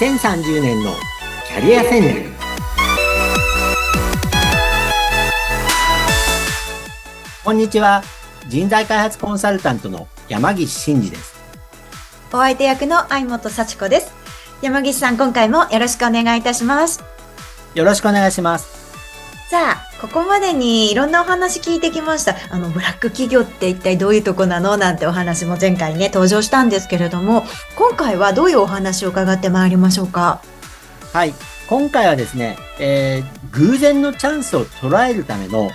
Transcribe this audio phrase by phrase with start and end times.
[0.00, 0.94] 2030年の
[1.46, 2.30] キャリア戦略。
[7.44, 8.02] こんにちは。
[8.48, 11.34] 人材開発コンサルタントの山岸真嗣です。
[12.32, 14.14] お相手役の相本幸子です。
[14.62, 17.04] 山岸さん今回もよろしくお願いいたします。
[17.74, 18.79] よろしくお願いします
[19.50, 22.36] さあここまでにいろんなお話聞いてきました。
[22.54, 27.44] あの、ブラック企業って一体どういうとこなのなんてお話も前回ね、登場したんですけれども、
[27.76, 30.40] 今回はどういうお話を伺ってまいりましょうか？
[31.12, 31.34] はい。
[31.68, 35.72] 今回はですね、えー、偶然のチャンスを捉えるための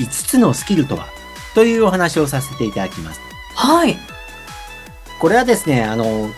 [0.00, 1.06] 5つのスキルとは？
[1.54, 3.20] というお話をさせていただきます。
[3.54, 3.96] はい。
[5.20, 6.28] これはですね、あの、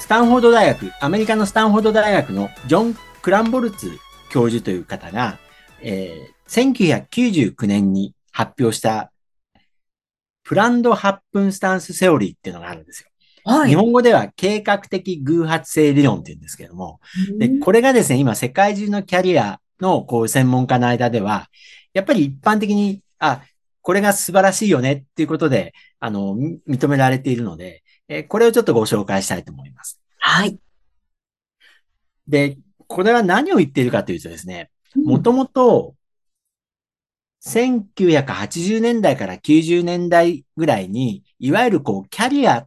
[0.00, 3.98] スタンフォード大学、アメリカのスタンフォード大学のジョン・クランボルツ
[4.30, 5.38] 教授という方が、
[5.82, 9.12] えー、1999年に発表した
[10.44, 13.08] プランド8分スタンスセオリーっていうのがあるんですよ。
[13.44, 17.00] はい、日本語では計画的偶発性理論って言うんですけども、
[17.38, 21.48] で、これがですね、今世界中のキャリアのこう専門家の間では、
[21.94, 23.42] やっぱり一般的に、あ、
[23.82, 26.36] これが素晴らしいよねっていうことで、あの、
[26.68, 30.00] 認められているので、えー、これをちょっとご紹介したいと思います。
[30.18, 30.58] はい。
[32.26, 32.58] で、
[32.88, 35.94] これは何を言っているかというとですね、もともと、
[37.44, 42.66] 1980年代から90年代ぐらいに、いわゆるこう、キャリア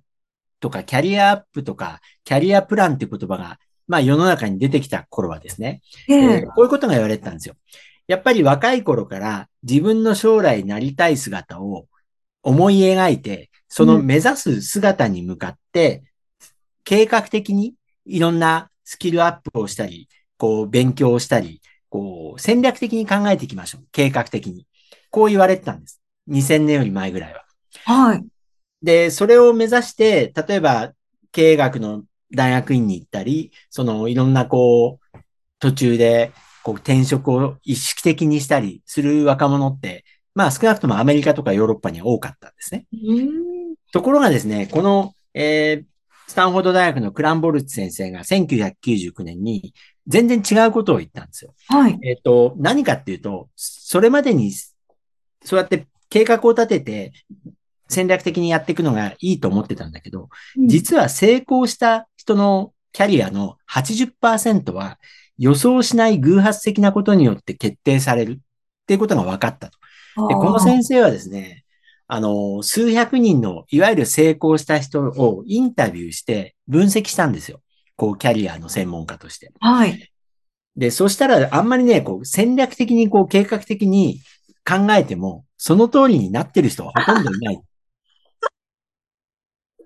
[0.61, 7.55] とかキャリアアップとか、キャリアプランっていう言葉が、まあ世の中に出てきた頃はですね、えー、こういうことが言われてたんですよ。
[8.07, 11.87] やっぱり若い頃から自分の将来なりたい姿を
[12.43, 16.03] 思い描いて、その目指す姿に向かって、
[16.83, 17.73] 計画的に
[18.05, 23.83] いろんなスキルアップをしたり、こう、勉強をしたり、こう、戦略的に考えていきましょう。
[23.91, 24.67] 計画的に。
[25.09, 26.01] こう言われてたんです。
[26.29, 27.43] 2000年より前ぐらいは。
[27.85, 28.25] はい。
[28.81, 30.93] で、それを目指して、例えば、
[31.31, 35.17] 経営学の大学院に行ったり、その、いろんなこう、
[35.59, 36.31] 途中で、
[36.63, 42.85] こう、転職を意識的にしたりする若者って、まあ少なくともアメリカとかヨーロッパには多かったんですね。
[43.91, 45.85] ところがですね、この、えー、
[46.31, 49.73] スタンフォード大学のクランボルツ先生が1999年に
[50.07, 51.53] 全然違うことを言ったんですよ。
[51.67, 51.99] はい。
[52.03, 54.53] えっ、ー、と、何かっていうと、それまでに、
[55.43, 57.11] そうやって計画を立てて
[57.89, 64.99] 戦略的にやっていくのがいいと思ってたんだけど、うん、実は成功した人のキャリアの80%は
[65.37, 68.37] 予想しない偶発的なことによって決定されるっ
[68.87, 69.77] ていうことが分かったと。
[70.29, 71.60] で、この先生はですね、
[72.13, 77.61] あの、数百人の、いわゆる成功した人をインタビューして分析したんですよ。
[77.95, 79.53] こう、キャリアの専門家として。
[79.61, 80.11] はい。
[80.75, 84.19] で、そしたら、あんまりね、こう、戦略的に、こう、計画的に
[84.67, 87.61] 考えても、その通りになってる人はほとんどいない。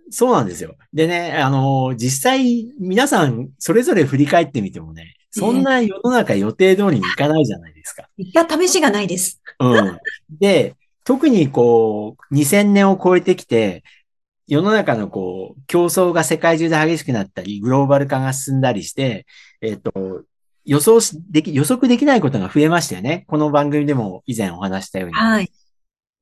[0.10, 0.76] そうなんですよ。
[0.94, 8.10] でね、あの、実際、皆さん、それぞれ振り返ってみてもね、そんな世の中予定通りにいかないじゃないですか。
[8.18, 9.44] いや、試しがないです。
[9.60, 10.00] うん。
[10.40, 13.84] で、特にこう、2000年を超えてきて、
[14.48, 19.26] 世の中のこう、競争が世界中で激しくなったり、グローバル化が進んだりして、
[19.62, 20.24] えっ、と、
[20.66, 23.26] 予想し、でき、予測できないことが増えましたよね。
[23.28, 25.16] この番組でも以前お話したように。
[25.16, 25.52] はい。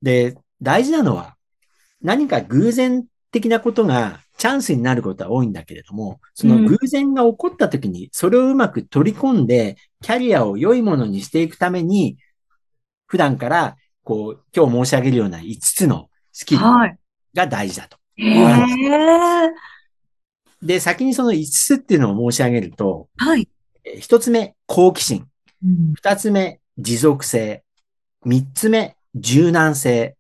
[0.02, 1.38] で、大事なのは、
[2.02, 12.18] 何か偶然的なことがチャンスになることは多いんだけれども、その偶然が起こった時に、それをうまく取り込んで、キャリアを良いものにしていくために、
[13.08, 17.98] 普段からこう、今日申し上げるような5つのスキルが大事だと。
[18.18, 19.54] は
[20.62, 23.48] い、で、先にその5つっていうのを申し上げると、はい。
[23.86, 25.28] 1つ目、好奇心。
[25.64, 27.64] うん、2つ目、持続性。
[28.26, 30.16] 3つ目、柔軟性。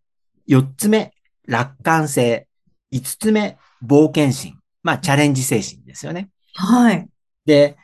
[0.49, 1.13] 4つ目、
[1.47, 2.47] 楽観性。
[2.91, 4.57] 5つ目、冒険心。
[4.81, 6.29] まあ、チャレンジ精神ですよね。
[6.55, 7.07] はい。
[7.45, 7.77] で、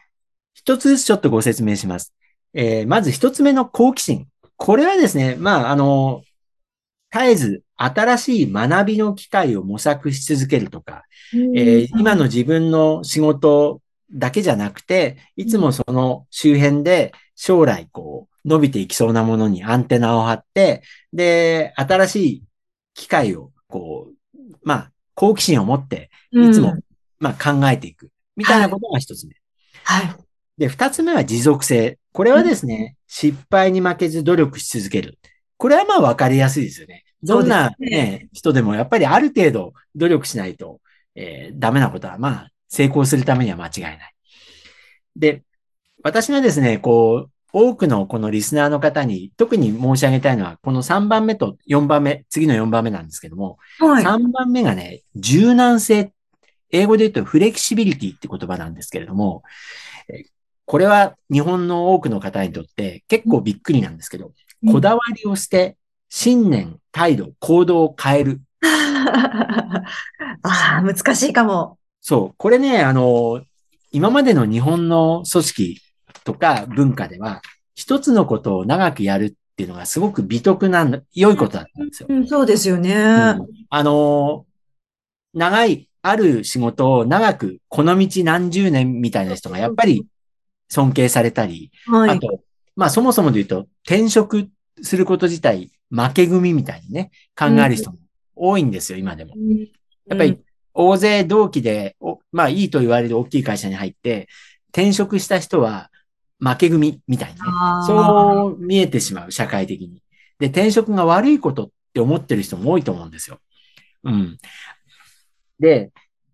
[0.54, 2.14] 一つずつちょっとご説明します。
[2.54, 4.28] えー、まず一つ目の好奇心。
[4.60, 6.22] これはですね、まあ、あの、
[7.12, 13.82] 絶えず新しい学びの機会を模索し続けるとか、えー、今の自分の仕事
[14.12, 20.84] だけじゃなくて、いつもその周辺で将来こう伸びていきそうなものにアンテナを張って、
[21.14, 22.44] で、新しい
[22.94, 26.78] 機会をこう、まあ、好奇心を持って、いつも、
[27.18, 28.12] まあ考えていく。
[28.36, 29.36] みたいなことが一つ目。
[29.84, 30.16] はい。
[30.58, 31.99] で、二つ目は持続性。
[32.12, 35.20] これはですね、失敗に負けず努力し続ける。
[35.58, 37.04] これはまあ分かりやすいですよね。
[37.22, 40.80] どんな、ね、ね、人でもやっぱりある程度努力しないと、
[41.16, 44.14] えー、ダメなことはまあ成功するためには間違いない。
[45.16, 45.44] で、
[46.04, 56.14] 私がですね、こう、多くのこのリスナーの方に特に申し上げたいのは、この3番目と4番目、次の4番目なんですけども、はい、3番目がね、柔軟性。
[56.72, 59.42] 英語で言うとフレキシビリティって言葉なんですけれども、
[60.70, 64.34] これは日本の多くの方にとって結構びっくりなんですけど、
[64.72, 65.78] こだわりをして、
[66.10, 68.42] 信念、態度、行動を変える。
[68.62, 69.84] あ
[70.44, 71.80] あ、難しいかも。
[72.02, 72.36] そう。
[72.38, 73.42] これね、あの、
[73.92, 75.82] 今までの日本の組織
[76.24, 77.42] とか文化では、
[77.74, 82.08] 一つのことを長くやるっていうのがすごく美徳なんだ、良いことだったんですよ。
[82.12, 84.46] うん、そうですよね、うん、あの、
[85.34, 90.06] 長い、ある仕事を長く、この道何十年みたいな人がやっぱり
[90.70, 92.42] 尊敬されたり、はい、あと、
[92.76, 94.50] まあそもそもで言うと、転職
[94.82, 97.98] すること自体、負け組みたいにね、考える人も
[98.36, 99.34] 多いんですよ、今でも。
[100.08, 100.40] やっぱり、
[100.74, 101.98] 大勢同期で、
[102.32, 104.28] まあいいと言われる大きい会社に入って、
[104.72, 105.90] 転職した人は
[106.40, 107.42] 負け組みたいにね。
[107.86, 110.02] そう見えてしまう、社会的に。
[110.40, 113.40] で、転職が悪いことって思ってる人も多いと思うんですよ。
[114.04, 114.38] うん。
[115.60, 115.92] で、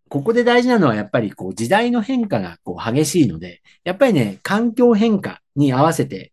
[0.10, 6.32] ここで大事なのはやっぱりこう時代の変化がこう激しいので、やっぱりね、環境変化に合わせて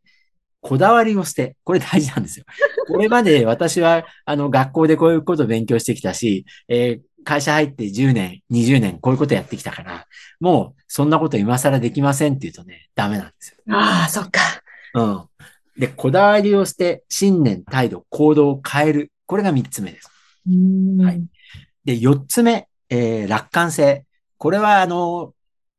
[0.62, 2.46] こだわりを捨て、これ大事なんですよ。
[2.86, 10.06] これまで私はあの学校でこういうことを勉強してきたし、えー、会社入って10年、20年こういうことやってきたから、
[10.38, 13.74] もうそんなこと今更できませんって言うとね、ダメなんですよ。
[13.74, 14.40] ああ、そっか。
[14.94, 15.24] うん。
[15.76, 19.12] で、こだわりを捨て、信念、態度、行動を変える。
[19.26, 20.10] これが3つ目です。
[21.02, 21.24] はい。
[21.84, 24.04] で、4つ目、えー、楽観性。
[24.36, 25.32] これは、あの、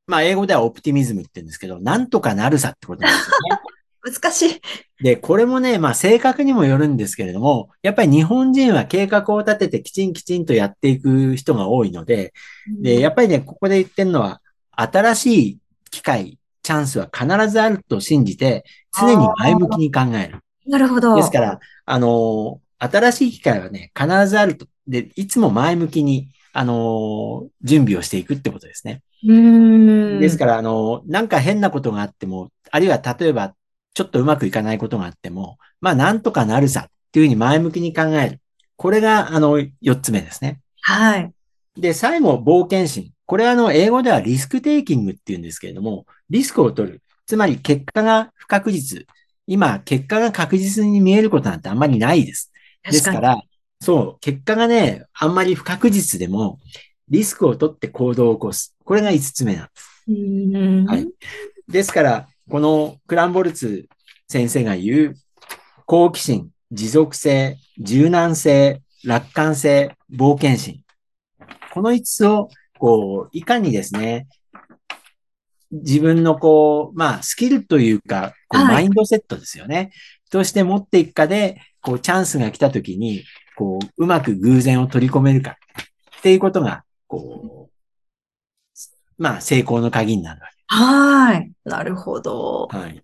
[0.07, 3.61] まあ、英語ではオプティミズムって言うんですけど、なんとかなるさってことなんですよね。
[4.19, 4.61] 難しい。
[5.03, 12.33] で、これもね、まあ性格にもよるんですけれども、やっぱり日本人は計画を立ててきちんきちんとやっていく人が多いので、
[12.81, 15.57] で、やっぱりね、ここで言ってるのは、新しい
[15.89, 20.39] 機会、チャンスは必ずあると信じて、常に前向きに考える。
[20.67, 21.15] なるほど。
[21.15, 24.65] ですから、あの、新しい機会はね、必ずあると。
[24.85, 29.01] で、いつも前向きに、あの、準備をしていくってことですね。
[29.27, 33.53] うんですから、あの、なんか変なことがあっても、あるいは例えば、
[33.93, 38.39] ちょっとうまくいかないことがあっても、まあ、なんとかなるさっていうふうに前向きに考える。
[38.75, 40.61] これが、あの、四つ目ですね。
[40.81, 41.31] はい。
[41.75, 43.11] で、最後、冒険心。
[43.25, 47.01] これは、あの、英語ではリスクテイキングって言うんですけれども、リスクを取る。
[47.25, 49.05] つまり、結果が不確実。
[49.47, 52.51] 今、結果が確実に見えることなんてあんまりないです。
[52.83, 53.41] ですから、
[53.83, 56.61] そう、結果がね、あんまり不確実でも、
[57.09, 58.77] リスクを取って行動を起こす。
[58.85, 60.03] これが五つ目なんです。
[60.87, 61.07] はい。
[61.67, 63.89] ですから、このクランボルツ
[64.29, 65.15] 先生が言う、
[65.85, 70.81] 好奇心、持続性、柔軟性、楽観性、冒険心。
[71.73, 72.47] この五つを、
[72.79, 74.27] こう、いかにですね、
[75.71, 79.91] 自分のこう、まあ、スキルというか、こうマインドセットですよね。
[80.37, 83.23] はい、として持っていくかで、こう、チャンスが来た時に、
[83.55, 87.73] こう、うまく偶然を取り込めるかっていうことが、こう、
[89.17, 90.53] まあ、成功の鍵になるわけ。
[90.67, 91.51] はい。
[91.65, 92.67] なるほど。
[92.71, 93.03] はい。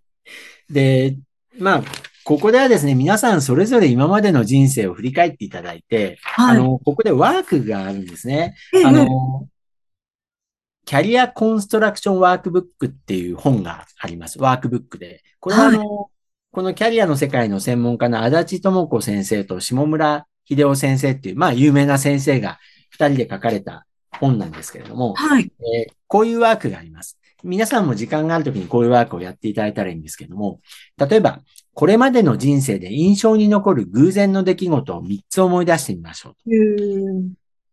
[0.70, 1.18] で、
[1.58, 1.84] まあ、
[2.24, 8.56] ここではですね、皆さんそれぞれ今までの人生を振り返っていただいて、はい、あの、ここでワークがあるんですね。
[8.86, 9.48] あの、
[10.86, 14.40] キャリアコンストラクションワークブックっていう本があります。
[14.40, 15.24] ワークブックで。
[15.40, 16.10] これはあの、はい、
[16.51, 22.59] このキャリアの世界の専門家の足立智子先生と下村秀夫先生っていう、まあ有名な先生が
[22.90, 23.85] 二人で書かれた
[24.19, 27.19] 本なんですけれども、はい、えー、こういうワークがあります。
[27.44, 30.59] 皆さんも時間があるときにこういうワークをやっていただいたらいいんですけども、
[30.97, 31.40] 例えば、
[31.73, 36.33] これまでの人生で印象に残る偶然の出来事を3つ思い出してみましょう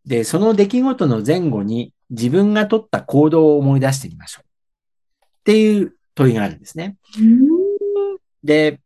[0.06, 4.46] で、その出来事の前後に自分が取った行動を思い出してみましょう。
[4.46, 6.96] っていう問いがあるんですね。
[8.46, 8.80] で、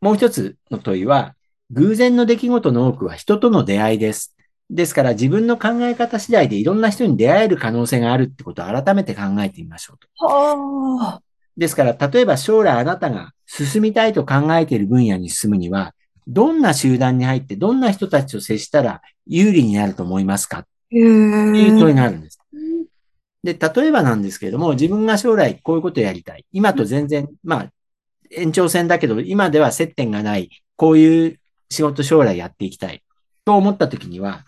[0.00, 1.36] もう一つの問いは、
[1.70, 4.34] 偶然の出来事の多くは人との出会いです。
[4.70, 10.26] ですから自分の考え方次第でいろんな人に出会える可能性があるってことを改めて考えてみましょうと。
[10.26, 11.20] は
[11.56, 15.94] ですから、例えば将来あなたが進みたいと考えている分野に進むには、
[16.26, 20.60] どんな集団に入ってどんな人たちと接したら有利になると思いますか？
[20.60, 22.40] っていう問いがあるんです。
[23.44, 26.44] で、例えばなんですけれども、自分が将来こういうことをやりたい。
[26.52, 27.72] 今と全然、まあ、
[28.30, 30.50] 延長線だけど、今では接点がない。
[30.76, 31.40] こういう
[31.70, 33.02] 仕事将来やっていきたい。
[33.44, 34.44] と思った時には、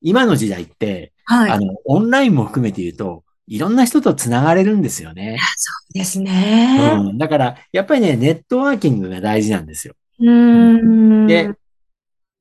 [0.00, 5.38] 今の時代って、はい、あの、オンラインも含めて言うと、いろんな人と繋がれるんですよね。
[5.56, 6.92] そうですね。
[6.94, 7.18] うん。
[7.18, 9.94] だから、やっぱりね、ネットワーキングが大事なんですよ。
[10.20, 11.54] うんで、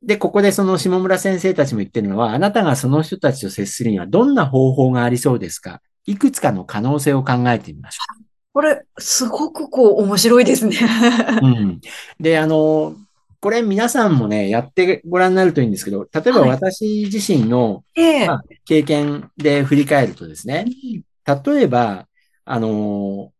[0.01, 5.81] で、ここでその下村先生たちも言ってるのは、あなたがその人たちと接するにはどんな方法がありそうですか？
[6.05, 8.23] いくつかの可能性を考えてみましょう。
[8.53, 10.77] これ、すごくこう、面白いですね。
[11.41, 11.81] うん。
[12.19, 12.95] で、あの、
[13.39, 16.49] これ皆さんもね、やってご覧になるといいんですけど、例えばはい。
[16.49, 18.27] 私自身の、ええ。
[18.27, 20.65] まあ経験で振り返るとですね、
[21.45, 22.07] 例えば、
[22.45, 23.37] あのー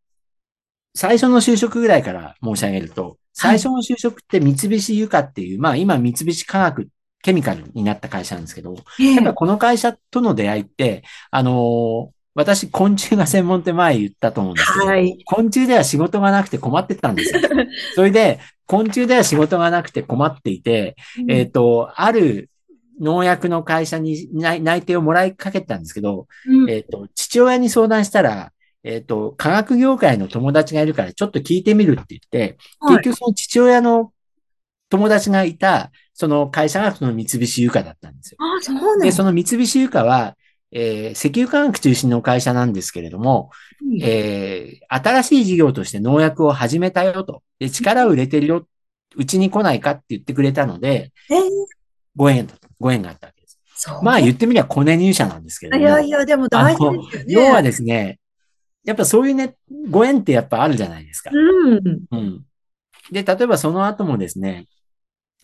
[0.99, 6.87] 最初の就職ぐらいから申し上げると、最初の就職って三菱ユカっていう、まあ今三菱化学
[7.21, 9.13] ケミカルになった会社なんですけど、ええ。
[9.15, 15.17] やっぱこの会社との出会いって、あのー私昆虫が専門って前言ったと思うんですけど、はい。
[15.25, 17.41] 昆虫では仕事がなくて困ってたんですよ。
[17.96, 20.96] それで、昆虫では仕事がなくて困っていて、
[21.27, 22.51] えっ、と、ある
[23.01, 28.51] 農薬の会社に内内定をもらいかけたんですけど、うんえっ、と、父親に相談したら、
[28.84, 34.13] えっ、と、科学業界の友達がいるからちょっと聞いてみるって言って、はい結局その父親の
[34.89, 38.38] 友達がいた、その会社がその三菱ユカだったんですよ。
[38.39, 40.37] あ、そうなんで、その三菱ユカは、
[40.71, 43.51] えー石油化学中心の会社なんですけれども、
[44.01, 47.43] えー新しい事業として農薬を始めたよと。
[47.59, 48.67] で、力を入れてるよ。
[49.15, 51.39] うちに来ないかって言ってくれたので、ええ
[52.15, 53.59] ご縁だ、ご縁があったわけです。
[54.03, 55.83] まあ言ってみればコネ入社なんですけれども。
[55.83, 57.25] いやいや、でも大事ですよね。
[57.27, 58.19] 要はですね、
[58.83, 59.55] やっぱそういうね、
[59.89, 61.31] ご縁ってやっぱあるじゃないですか。
[61.33, 62.03] うん。
[62.12, 62.45] うん。
[63.12, 64.65] で、例えばその後もですね、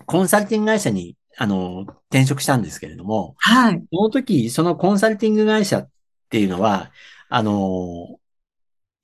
[0.06, 3.84] コンサルティング会社に、あの、転職したんですけれども、はい。
[3.92, 5.90] その時、そのコンサルティング会社っ
[6.30, 6.92] ていうのは、
[7.30, 8.20] あの、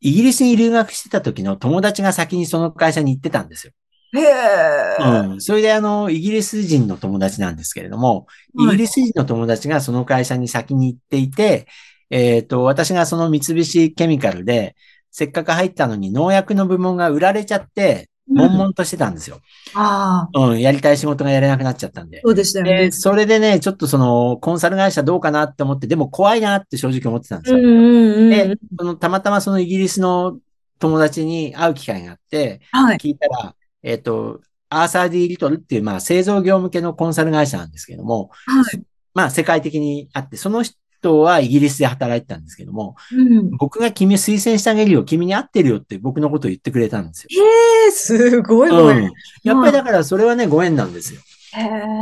[0.02, 3.74] イギリスに留学してた時の友達が先にその会社に行ってたんですよ。
[4.14, 4.98] へえ。
[5.00, 5.42] うん。
[5.42, 11.68] それであの、イギリス人の友達なんですけれども、イギリス人の友達がその会社に先に行っていて、
[12.10, 14.76] えっ、と、私がその三菱ケミカルで、
[15.12, 19.40] せっかく入ったのに農薬の部門が売られちゃって、悶々としてたんですよ。
[19.74, 22.22] ああ、うん、やりたい仕事がやれなくなっちゃったんで。
[22.24, 22.92] そうでしたよで、ね。
[22.92, 27.60] それでね、ちょっとその、コンサル会社どうかなって思って、でも怖いなって正直思ってたんですよ。
[27.60, 30.38] うんうんうんで、その、たまたまそのイギリスの
[30.78, 32.98] 友達に会う機会があって、はい。
[32.98, 38.84] 聞いたら、えっ、と、アーサー・ディ・リトルっていう、まあ、製造業向けのコンサル会社なんですけども、はい。
[39.16, 43.52] まあ、世界的にあって、その人はイギリスで働いてたんですけども、うん。
[43.58, 47.44] 僕が君推薦してあげるよ、君に合ってるよって僕のことを言ってくれたんですよ。
[47.44, 49.12] へえ、すごいごうん縁。。
[49.44, 51.22] やっぱりだからそれはね、ご縁なんですよ。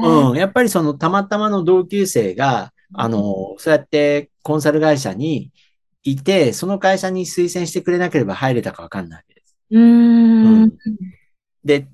[0.04, 0.38] うん。
[0.38, 5.52] やっぱりそのたまたまの同級生が、あの、そうやってコンサル会社に
[6.04, 9.58] いて、その会社に推薦してくれなければ入れたかわかんないわけです。
[9.72, 10.74] うーん。
[11.64, 11.88] で、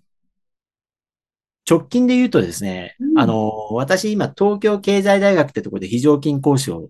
[1.70, 6.89] 直近で言うとですね、うんあの、私今東京経済大学ってところで非常勤講師を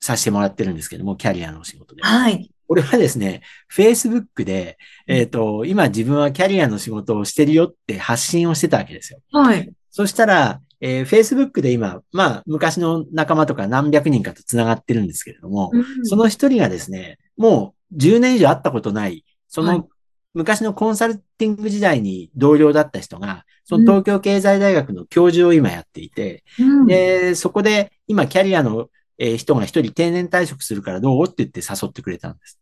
[0.00, 2.02] させてもらってるんですけども、キャリアのお仕事で。
[2.02, 2.50] はい。
[2.68, 3.42] これはですね、
[3.72, 9.20] Facebook で、えっ、と、今自分はキャリアの仕事をしてるよって発信をしてたわけですよ。
[9.32, 9.70] はい。
[9.90, 15.70] そしたら、えー Facebook で今、まあ、昔の仲間とか何百人かと繋がってるんですけれども、
[16.02, 19.88] その一人がですね、もう10年以上会ったことない、そはいの
[20.34, 32.58] 昔のコンサルティング時代に同僚だった人が、その東京経済大学の教授を今やっていて、うん、で、そこで今キャリアのえー人が一人定年退職するからどうって言って誘ってくれたんです。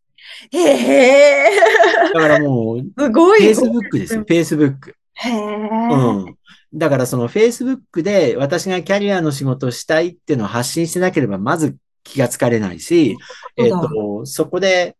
[0.53, 1.51] へえ。
[2.15, 3.41] だからもう、 すごい。
[3.41, 4.93] Facebook ですよ、Facebook。
[5.15, 5.33] へえ。
[5.33, 6.37] うん。
[6.73, 13.17] だからその Facebook で私がキャリアの仕事をしたいっていうのを発信してなければまず気がつかれないし、
[13.57, 14.97] えっ、そうだと、そこで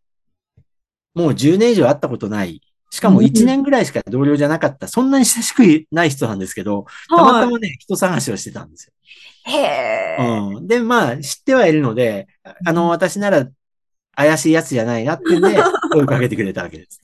[1.13, 2.61] もう10年以上会ったことない。
[2.95, 4.87] しかも1年ぐらいしか同僚じゃなかった。
[4.87, 8.89] そんなに親しくない人なんですけど、たまたまね、人探しをしてたんです
[9.43, 9.57] へ
[10.17, 10.23] え。
[10.23, 10.57] よ。
[10.59, 10.67] うん。
[10.67, 12.27] で、まあ、知ってはいるので、
[12.65, 13.49] あの、私なら
[14.15, 15.57] 怪しいやつじゃないなってんで、
[15.91, 17.01] 声をかけてくれたわけです。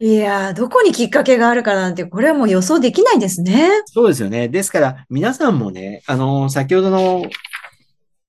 [0.00, 3.68] いやー、どこにきっかけがあるかなんて、これはもう予想できないですね。
[3.84, 4.48] そうですよね。
[4.48, 7.26] ですから、皆さんもね、あの、先ほどの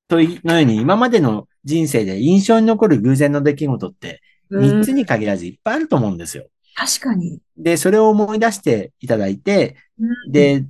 [0.10, 6.48] 問いのように、今までの人生で印象に残る偶然の出来事って、うん3つに限らずいっぱいあると思うんですよ。
[6.77, 7.39] 確かに。
[7.57, 10.63] で、それを思い出していただいて、うん、で、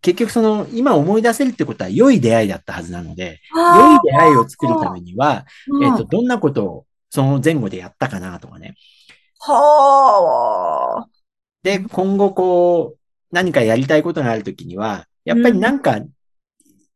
[0.00, 8.76] 結局その、今思い出せるってことは良い出会いだったはずなので、良あい出会いを作るためには、ーえっと、どんなことをその前後でやったかなとかね。
[9.40, 11.08] はあ。
[11.64, 12.98] で、今後こう、
[13.32, 15.98] 何かやりたいことがあるときには、やっぱりなんか、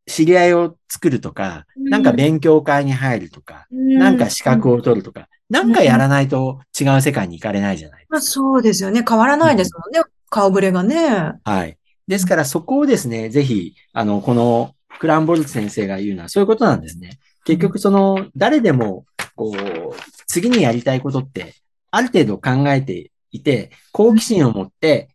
[0.06, 9.04] 知り合いを作るとか、うんなんか勉強会に入るとか、なんか資格を取るとか、なんかやらないと違う世界に行かれないじゃないまあ、そうですよね。
[9.08, 10.00] 変わらないですもんね。
[10.28, 11.34] 顔ぶれがね。
[11.44, 11.78] はい。
[12.06, 17.18] ですからそこをですね、ぜひ、あの、このクランボルツ先生が言うのはそういうことなんですね。
[17.44, 19.94] 結局その、誰でも、こう、
[20.26, 21.54] 次にやりたいことって、
[21.90, 25.10] ある程度考えていて、好奇心を持って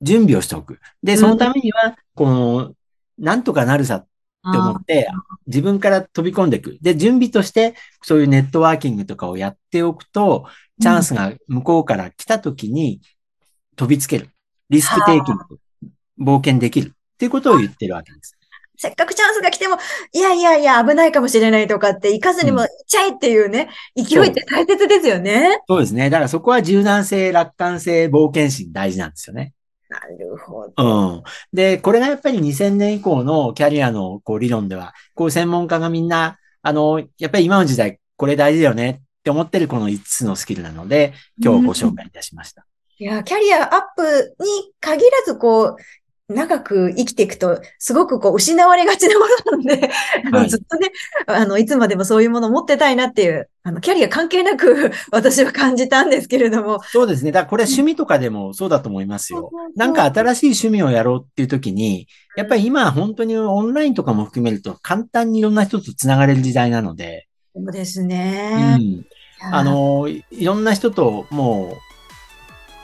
[0.00, 0.80] 準備をしておく。
[1.02, 2.72] で、そのためには、この、
[3.18, 4.04] なんとかなるさ
[4.46, 5.08] って思って、
[5.46, 6.78] 自分から飛び込んでいく。
[6.80, 10.46] で、準備として、そういうネットワーキングとかをやっておくと、
[10.80, 13.00] チャンスが向こうから来た時に
[13.76, 14.30] 飛びつける。
[14.70, 15.58] リスクテイキング。
[16.20, 18.38] 冒険できるっていうことを言ってるわけです。
[18.80, 19.76] せっかくチャンスが来ても、
[20.12, 25.60] いやいやいや、危ないかもしれないとかって、行かずにもうん行っちゃえっていうね、勢いって大切ですよね。
[25.68, 26.10] そうですね。
[26.10, 29.52] だからそこは柔軟性、楽観性、冒険心大事なんですよね。
[29.88, 31.06] なるほうど。
[31.16, 31.22] ん。
[31.52, 42.66] で、これがやっぱり2000年以降のキャリアのこう理論では、こう専門家がみんな、あの、やっぱり今の時代これ大事だよねって思ってるこの5つのスキルなので、今日ご紹介いたしました。
[43.00, 45.76] いや、キャリアアップに限らず、こう、
[46.28, 49.90] 長く生きていくと、すごくこう、失われがちなものなんで、
[50.26, 50.90] あのはいずっとね、
[51.26, 56.82] あの、いつまでもそういうものを持ってたいなっていう、あの、キャリア関係なく、 私は感じたんですけれども。
[56.82, 57.32] そうですね。
[57.32, 59.50] だからこれ趣味とかでもそうだと思いますよ。
[59.74, 68.76] なんか新しい趣味をやろうっていう時に、やっぱり今本当にオンラインとかも含めると簡単にいろんな人と繋がれる時代なので、そうですうね。
[68.76, 68.80] ん。
[68.80, 69.04] い
[69.40, 71.87] やあ、の、いいろんな人ともう、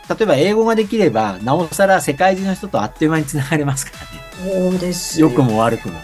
[0.08, 4.70] 例えば英語ができれば、なおさら世界中の人とあっという間に繋がれますからね。
[4.70, 5.98] そうです良くも悪くも。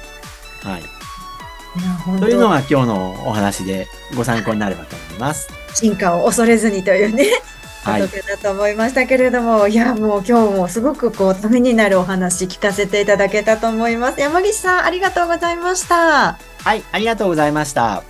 [0.62, 0.82] はい。
[2.18, 5.48] というのが今日のお話でご参考になればと思います。
[5.74, 7.26] 進化を恐れずにというね、
[7.86, 8.02] お はい。
[8.02, 14.20] 得だと思いましたけれども、いや、もう今日もすごくこう、ためになるお話聞かせていただけたと思います。
[14.20, 16.38] 山岸さん、ありがとうございました。
[16.62, 18.02] はい、ありがとうございました。